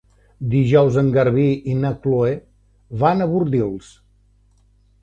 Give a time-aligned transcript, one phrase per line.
[0.53, 2.33] Dijous en Garbí i na Chloé
[3.05, 3.95] van a Bordils.